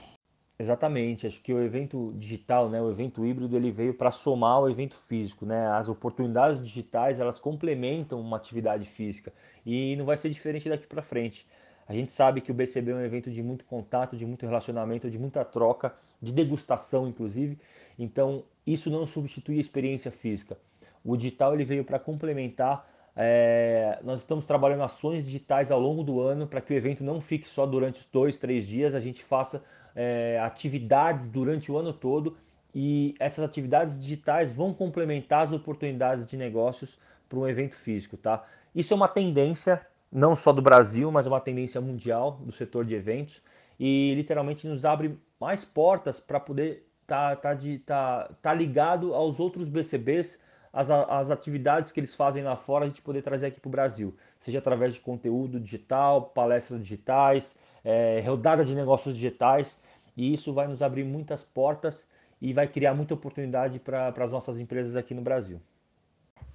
Exatamente, 0.56 1.26
acho 1.26 1.42
que 1.42 1.52
o 1.52 1.60
evento 1.60 2.14
digital, 2.16 2.68
né, 2.70 2.80
o 2.80 2.88
evento 2.88 3.26
híbrido, 3.26 3.56
ele 3.56 3.72
veio 3.72 3.92
para 3.92 4.12
somar 4.12 4.60
o 4.60 4.70
evento 4.70 4.94
físico, 4.94 5.44
né? 5.44 5.66
As 5.68 5.88
oportunidades 5.88 6.64
digitais, 6.64 7.18
elas 7.18 7.40
complementam 7.40 8.20
uma 8.20 8.36
atividade 8.36 8.86
física 8.86 9.32
e 9.66 9.96
não 9.96 10.04
vai 10.04 10.16
ser 10.16 10.30
diferente 10.30 10.68
daqui 10.68 10.86
para 10.86 11.02
frente. 11.02 11.44
A 11.88 11.92
gente 11.92 12.12
sabe 12.12 12.40
que 12.40 12.52
o 12.52 12.54
BCB 12.54 12.92
é 12.92 12.94
um 12.94 13.00
evento 13.00 13.30
de 13.32 13.42
muito 13.42 13.64
contato, 13.64 14.16
de 14.16 14.24
muito 14.24 14.46
relacionamento, 14.46 15.10
de 15.10 15.18
muita 15.18 15.44
troca, 15.44 15.92
de 16.22 16.32
degustação, 16.32 17.08
inclusive. 17.08 17.58
Então, 17.98 18.44
isso 18.64 18.88
não 18.88 19.04
substitui 19.06 19.58
a 19.58 19.60
experiência 19.60 20.10
física. 20.12 20.56
O 21.04 21.16
digital 21.16 21.52
ele 21.54 21.64
veio 21.64 21.84
para 21.84 21.98
complementar. 21.98 22.88
É... 23.16 23.98
nós 24.02 24.20
estamos 24.20 24.44
trabalhando 24.44 24.82
ações 24.82 25.24
digitais 25.24 25.70
ao 25.70 25.78
longo 25.78 26.02
do 26.02 26.20
ano 26.20 26.48
para 26.48 26.60
que 26.60 26.72
o 26.72 26.76
evento 26.76 27.04
não 27.04 27.20
fique 27.20 27.46
só 27.46 27.64
durante 27.66 28.00
os 28.00 28.06
dois, 28.06 28.38
três 28.38 28.66
dias. 28.66 28.94
A 28.94 29.00
gente 29.00 29.22
faça 29.22 29.62
é, 29.94 30.40
atividades 30.42 31.28
durante 31.28 31.70
o 31.70 31.78
ano 31.78 31.92
todo 31.92 32.36
e 32.74 33.14
essas 33.20 33.44
atividades 33.44 33.98
digitais 33.98 34.52
vão 34.52 34.74
complementar 34.74 35.42
as 35.42 35.52
oportunidades 35.52 36.26
de 36.26 36.36
negócios 36.36 36.98
para 37.28 37.38
um 37.38 37.48
evento 37.48 37.76
físico, 37.76 38.16
tá? 38.16 38.44
Isso 38.74 38.92
é 38.92 38.96
uma 38.96 39.08
tendência 39.08 39.80
não 40.10 40.34
só 40.34 40.52
do 40.52 40.62
Brasil, 40.62 41.10
mas 41.10 41.26
é 41.26 41.28
uma 41.28 41.40
tendência 41.40 41.80
mundial 41.80 42.38
do 42.40 42.52
setor 42.52 42.84
de 42.84 42.94
eventos 42.94 43.40
e 43.78 44.14
literalmente 44.14 44.66
nos 44.66 44.84
abre 44.84 45.18
mais 45.40 45.64
portas 45.64 46.18
para 46.20 46.40
poder 46.40 46.86
estar 47.02 47.36
tá, 47.36 47.54
tá, 47.54 47.60
tá, 47.84 48.30
tá 48.40 48.54
ligado 48.54 49.14
aos 49.14 49.38
outros 49.38 49.68
BCBs, 49.68 50.40
as, 50.72 50.90
as 50.90 51.30
atividades 51.30 51.92
que 51.92 52.00
eles 52.00 52.14
fazem 52.14 52.42
lá 52.42 52.56
fora, 52.56 52.84
a 52.84 52.88
gente 52.88 53.02
poder 53.02 53.22
trazer 53.22 53.46
aqui 53.46 53.60
para 53.60 53.68
o 53.68 53.72
Brasil, 53.72 54.14
seja 54.40 54.58
através 54.58 54.94
de 54.94 55.00
conteúdo 55.00 55.60
digital, 55.60 56.22
palestras 56.22 56.80
digitais, 56.80 57.56
é, 57.84 58.22
rodada 58.26 58.64
de 58.64 58.74
negócios 58.74 59.14
digitais 59.14 59.78
e 60.16 60.32
isso 60.32 60.52
vai 60.52 60.66
nos 60.66 60.82
abrir 60.82 61.04
muitas 61.04 61.42
portas 61.44 62.06
e 62.40 62.52
vai 62.52 62.66
criar 62.66 62.94
muita 62.94 63.14
oportunidade 63.14 63.78
para 63.78 64.08
as 64.08 64.30
nossas 64.30 64.58
empresas 64.58 64.96
aqui 64.96 65.14
no 65.14 65.22
Brasil. 65.22 65.60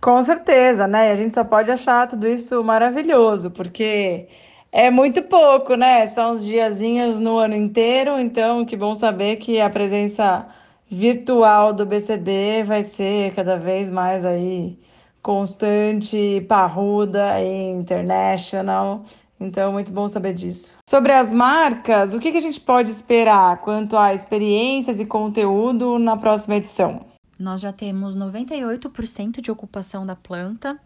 Com 0.01 0.21
certeza, 0.23 0.87
né? 0.87 1.11
A 1.11 1.15
gente 1.15 1.33
só 1.33 1.43
pode 1.43 1.71
achar 1.71 2.07
tudo 2.07 2.27
isso 2.27 2.63
maravilhoso, 2.63 3.51
porque 3.51 4.27
é 4.71 4.89
muito 4.89 5.21
pouco, 5.23 5.75
né? 5.75 6.07
São 6.07 6.31
uns 6.31 6.45
diazinhos 6.45 7.19
no 7.19 7.37
ano 7.37 7.55
inteiro, 7.55 8.19
então 8.19 8.65
que 8.65 8.77
bom 8.77 8.95
saber 8.95 9.37
que 9.37 9.59
a 9.59 9.69
presença 9.69 10.47
virtual 10.89 11.73
do 11.73 11.85
BCB 11.85 12.63
vai 12.63 12.83
ser 12.83 13.33
cada 13.35 13.57
vez 13.57 13.89
mais 13.89 14.23
aí 14.25 14.79
constante, 15.21 16.41
parruda 16.47 17.41
e 17.41 17.71
international. 17.71 19.03
Então, 19.39 19.71
muito 19.71 19.91
bom 19.93 20.07
saber 20.07 20.33
disso. 20.33 20.75
Sobre 20.89 21.13
as 21.13 21.31
marcas, 21.31 22.13
o 22.13 22.19
que, 22.19 22.31
que 22.31 22.37
a 22.37 22.41
gente 22.41 22.59
pode 22.59 22.91
esperar 22.91 23.61
quanto 23.61 23.95
a 23.95 24.13
experiências 24.13 24.99
e 24.99 25.05
conteúdo 25.05 25.97
na 25.97 26.17
próxima 26.17 26.57
edição? 26.57 27.05
Nós 27.39 27.61
já 27.61 27.71
temos 27.71 28.17
98% 28.17 29.39
de 29.39 29.49
ocupação 29.49 30.05
da 30.05 30.15
planta. 30.15 30.77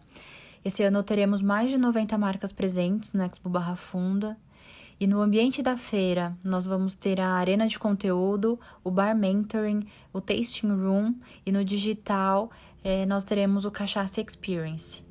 Esse 0.64 0.84
ano 0.84 1.02
teremos 1.02 1.42
mais 1.42 1.68
de 1.68 1.76
90 1.76 2.16
marcas 2.16 2.52
presentes 2.52 3.12
no 3.12 3.24
Expo 3.24 3.48
Barra 3.48 3.74
Funda. 3.74 4.36
E 5.00 5.06
no 5.08 5.20
ambiente 5.20 5.60
da 5.60 5.76
feira, 5.76 6.38
nós 6.44 6.64
vamos 6.64 6.94
ter 6.94 7.20
a 7.20 7.30
arena 7.30 7.66
de 7.66 7.76
conteúdo, 7.76 8.58
o 8.84 8.90
bar 8.90 9.16
mentoring, 9.16 9.84
o 10.12 10.20
tasting 10.20 10.68
room 10.68 11.16
e 11.44 11.50
no 11.50 11.64
digital 11.64 12.50
eh, 12.84 13.04
nós 13.04 13.24
teremos 13.24 13.64
o 13.64 13.70
Cachaça 13.72 14.20
Experience. 14.20 15.02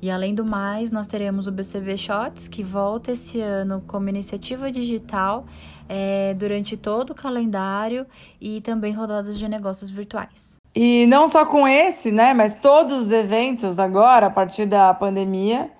E 0.00 0.10
além 0.10 0.34
do 0.34 0.44
mais, 0.44 0.92
nós 0.92 1.06
teremos 1.06 1.46
o 1.46 1.52
BCB 1.52 1.96
Shots, 1.96 2.48
que 2.48 2.62
volta 2.62 3.12
esse 3.12 3.40
ano 3.40 3.82
como 3.86 4.08
iniciativa 4.08 4.70
digital 4.70 5.46
é, 5.88 6.34
durante 6.34 6.76
todo 6.76 7.10
o 7.10 7.14
calendário 7.14 8.06
e 8.40 8.60
também 8.60 8.92
rodadas 8.92 9.38
de 9.38 9.48
negócios 9.48 9.90
virtuais. 9.90 10.58
E 10.74 11.06
não 11.06 11.26
só 11.26 11.46
com 11.46 11.66
esse, 11.66 12.12
né, 12.12 12.34
mas 12.34 12.54
todos 12.54 13.00
os 13.00 13.10
eventos 13.10 13.78
agora, 13.78 14.26
a 14.26 14.30
partir 14.30 14.66
da 14.66 14.92
pandemia, 14.92 15.70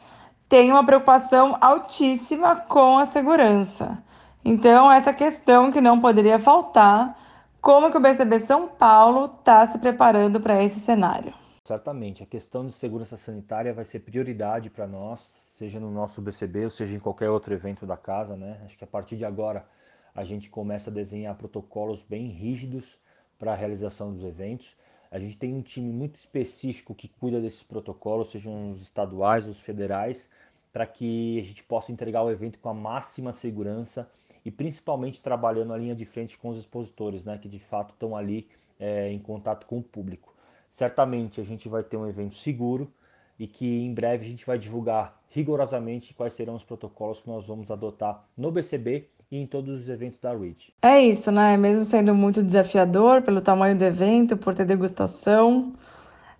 têm 0.49 0.71
uma 0.71 0.85
preocupação 0.85 1.57
altíssima 1.61 2.57
com 2.57 2.99
a 2.99 3.05
segurança. 3.05 3.99
Então, 4.45 4.91
essa 4.91 5.13
questão 5.13 5.71
que 5.71 5.81
não 5.81 6.01
poderia 6.01 6.39
faltar, 6.39 7.19
como 7.61 7.91
que 7.91 7.97
o 7.97 8.01
BCB 8.01 8.39
São 8.39 8.69
Paulo 8.69 9.27
está 9.41 9.67
se 9.67 9.77
preparando 9.77 10.41
para 10.41 10.63
esse 10.63 10.79
cenário? 10.79 11.35
Certamente, 11.67 12.23
a 12.23 12.27
questão 12.27 12.65
de 12.65 12.71
segurança 12.71 13.17
sanitária 13.17 13.75
vai 13.75 13.85
ser 13.85 13.99
prioridade 13.99 14.71
para 14.71 14.87
nós, 14.87 15.33
seja 15.51 15.81
no 15.81 15.91
nosso 15.91 16.23
BCB 16.23 16.67
ou 16.67 16.71
seja 16.71 16.95
em 16.95 17.01
qualquer 17.01 17.29
outro 17.29 17.53
evento 17.53 17.85
da 17.85 17.97
casa, 17.97 18.37
né? 18.37 18.61
Acho 18.65 18.79
que 18.79 18.85
a 18.85 18.87
partir 18.87 19.17
de 19.17 19.25
agora 19.25 19.67
a 20.15 20.23
gente 20.23 20.49
começa 20.49 20.91
a 20.91 20.93
desenhar 20.93 21.35
protocolos 21.35 22.05
bem 22.05 22.29
rígidos 22.29 22.97
para 23.37 23.53
a 23.53 23.57
realização 23.57 24.13
dos 24.13 24.23
eventos. 24.23 24.77
A 25.11 25.19
gente 25.19 25.37
tem 25.37 25.53
um 25.53 25.61
time 25.61 25.91
muito 25.91 26.15
específico 26.15 26.95
que 26.95 27.09
cuida 27.09 27.41
desses 27.41 27.65
protocolos, 27.65 28.31
sejam 28.31 28.71
os 28.71 28.81
estaduais, 28.81 29.49
os 29.49 29.59
federais, 29.59 30.31
para 30.73 30.87
que 30.87 31.41
a 31.41 31.43
gente 31.43 31.65
possa 31.65 31.91
entregar 31.91 32.23
o 32.23 32.31
evento 32.31 32.61
com 32.61 32.69
a 32.69 32.75
máxima 32.75 33.33
segurança 33.33 34.09
e 34.45 34.53
principalmente 34.53 35.21
trabalhando 35.21 35.73
a 35.73 35.77
linha 35.77 35.97
de 35.97 36.05
frente 36.05 36.39
com 36.39 36.51
os 36.51 36.59
expositores, 36.59 37.25
né, 37.25 37.37
que 37.39 37.49
de 37.49 37.59
fato 37.59 37.93
estão 37.93 38.15
ali 38.15 38.47
é, 38.79 39.11
em 39.11 39.19
contato 39.19 39.67
com 39.67 39.79
o 39.79 39.83
público. 39.83 40.36
Certamente 40.71 41.41
a 41.41 41.45
gente 41.45 41.69
vai 41.69 41.83
ter 41.83 41.97
um 41.97 42.07
evento 42.07 42.35
seguro 42.37 42.91
e 43.39 43.47
que 43.47 43.67
em 43.67 43.93
breve 43.93 44.27
a 44.27 44.29
gente 44.29 44.47
vai 44.47 44.59
divulgar 44.59 45.19
rigorosamente 45.31 46.15
quais 46.15 46.33
serão 46.33 46.55
os 46.55 46.65
protocolos 46.65 47.21
que 47.21 47.29
nós 47.29 47.47
vamos 47.47 47.71
adotar 47.71 48.25
no 48.37 48.51
BCB 48.51 49.09
e 49.31 49.37
em 49.37 49.47
todos 49.47 49.83
os 49.83 49.89
eventos 49.89 50.19
da 50.21 50.35
REACH. 50.35 50.73
É 50.83 51.01
isso, 51.01 51.31
né? 51.31 51.57
Mesmo 51.57 51.85
sendo 51.85 52.15
muito 52.15 52.43
desafiador 52.43 53.23
pelo 53.23 53.41
tamanho 53.41 53.77
do 53.77 53.85
evento, 53.85 54.37
por 54.37 54.55
ter 54.55 54.65
degustação, 54.65 55.75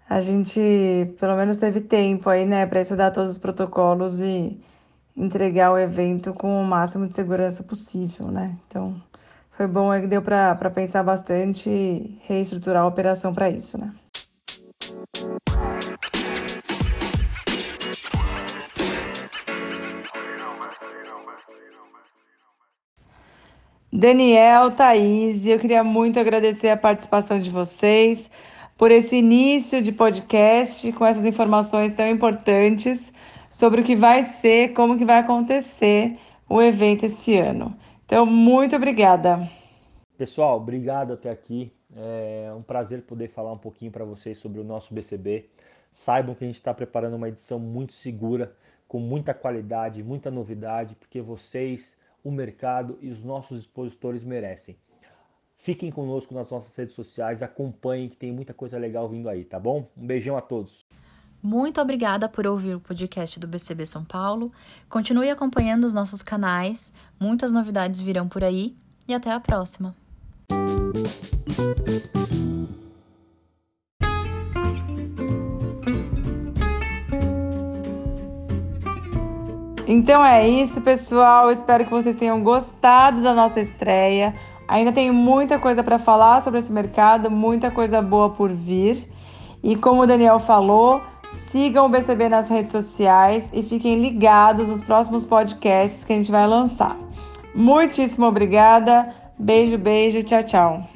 a 0.09 0.21
gente 0.21 0.61
pelo 1.19 1.37
menos 1.37 1.59
teve 1.59 1.81
tempo 1.81 2.31
aí, 2.31 2.47
né, 2.47 2.65
para 2.65 2.81
estudar 2.81 3.11
todos 3.11 3.31
os 3.31 3.39
protocolos 3.39 4.21
e 4.21 4.59
entregar 5.17 5.73
o 5.73 5.79
evento 5.79 6.33
com 6.33 6.61
o 6.61 6.65
máximo 6.65 7.09
de 7.09 7.15
segurança 7.15 7.63
possível, 7.63 8.29
né? 8.29 8.57
Então, 8.67 8.95
foi 9.51 9.67
bom 9.67 9.91
que 10.01 10.07
deu 10.07 10.23
para 10.23 10.71
pensar 10.71 11.03
bastante 11.03 11.71
e 11.71 12.19
reestruturar 12.23 12.83
a 12.83 12.87
operação 12.87 13.35
para 13.35 13.51
isso, 13.51 13.79
né? 13.79 13.93
Daniel, 23.93 24.73
Thaís, 24.73 25.47
eu 25.47 25.59
queria 25.59 25.83
muito 25.83 26.21
agradecer 26.21 26.69
a 26.69 26.77
participação 26.77 27.39
de 27.39 27.51
vocês. 27.51 28.31
por 28.77 28.91
esse 28.91 29.17
início 29.17 29.81
de 29.81 29.91
podcast 29.91 30.93
com 30.93 31.07
essas 31.07 31.25
informações 31.25 31.93
tão 31.95 32.09
importantes 32.09 33.13
sobre 33.51 33.81
o 33.81 33.85
que 33.85 33.97
vai 33.97 34.23
ser, 34.23 34.75
como 34.75 34.99
que 34.99 35.05
vai 35.05 35.19
acontecer 35.19 36.19
o 36.49 36.61
evento 36.61 37.07
esse 37.07 37.37
ano. 37.39 37.75
Então, 38.05 38.27
muito 38.27 38.77
obrigada. 38.77 39.49
Pessoal, 40.19 40.59
obrigado 40.59 41.15
até 41.15 41.31
aqui. 41.31 41.73
É 41.97 42.53
um 42.55 42.63
prazer 42.63 43.03
poder 43.03 43.29
falar 43.29 43.53
um 43.53 43.59
pouquinho 43.59 43.91
para 43.91 44.05
vocês 44.05 44.37
sobre 44.37 44.61
o 44.61 44.65
nosso 44.65 44.93
BCB. 44.93 45.49
Saibam 45.91 46.35
que 46.35 46.45
a 46.45 46.47
gente 46.47 46.57
está 46.57 46.75
preparando 46.75 47.17
uma 47.17 47.29
edição 47.29 47.59
muito 47.59 47.95
segura, 47.95 48.55
com 48.87 49.01
muita 49.01 49.33
qualidade, 49.33 50.03
muita 50.03 50.31
novidade, 50.31 50.95
porque 50.95 51.23
vocês, 51.23 51.97
o 52.23 52.31
mercado 52.31 52.99
e 53.01 53.11
os 53.11 53.23
nossos 53.25 53.61
expositores 53.61 54.23
merecem. 54.23 54.77
Fiquem 55.57 55.91
conosco 55.91 56.35
nas 56.35 56.51
nossas 56.51 56.77
redes 56.77 56.95
sociais, 56.95 57.43
acompanhem 57.43 58.09
que 58.09 58.17
tem 58.17 58.31
muita 58.31 58.53
coisa 58.53 58.79
legal 58.79 59.09
vindo 59.09 59.29
aí, 59.29 59.45
tá 59.45 59.59
bom? 59.59 59.91
Um 59.97 60.07
beijão 60.07 60.37
a 60.37 60.41
todos. 60.41 60.87
Muito 61.43 61.81
obrigada 61.81 62.29
por 62.29 62.47
ouvir 62.47 62.75
o 62.75 62.81
podcast 62.81 63.41
do 63.41 63.49
BCB 63.49 63.87
São 63.87 64.05
Paulo. 64.05 64.53
Continue 64.89 65.31
acompanhando 65.31 65.85
os 65.85 65.95
nossos 65.95 66.23
canais, 66.23 66.93
muitas 67.19 67.53
novidades 67.53 68.01
virão 68.01 68.29
por 68.29 68.45
aí 68.45 68.77
e 69.09 69.15
até 69.15 69.31
a 69.31 69.41
próxima. 69.41 70.06
Então 79.87 80.25
é 80.25 80.49
isso, 80.49 80.81
pessoal. 80.81 81.51
Espero 81.51 81.85
que 81.85 81.91
vocês 81.91 82.17
tenham 82.17 82.43
gostado 82.43 83.23
da 83.23 83.33
nossa 83.33 83.61
estreia. 83.61 84.35
Ainda 84.67 84.91
tem 84.91 85.13
muita 85.13 85.59
coisa 85.59 85.83
para 85.83 85.99
falar 85.99 86.43
sobre 86.43 86.59
esse 86.59 86.73
mercado, 86.73 87.31
muita 87.31 87.71
coisa 87.71 88.03
boa 88.03 88.31
por 88.31 88.53
vir. 88.53 89.09
E 89.63 89.77
como 89.77 90.03
o 90.03 90.07
Daniel 90.07 90.41
falou, 90.41 91.01
sigam 91.51 91.87
o 91.87 91.89
BCB 91.89 92.29
nas 92.29 92.49
redes 92.49 92.73
sociais 92.73 93.49
e 93.53 93.63
fiquem 93.63 94.01
ligados 94.01 94.69
nos 94.69 94.83
próximos 94.83 95.25
podcasts 95.25 96.05
que 96.05 96.13
a 96.13 96.17
gente 96.17 96.33
vai 96.33 96.47
lançar. 96.47 96.97
Muitíssimo 97.55 98.27
obrigada. 98.27 99.15
Beijo, 99.39 99.79
beijo, 99.79 100.23
tchau, 100.23 100.43
tchau. 100.43 100.96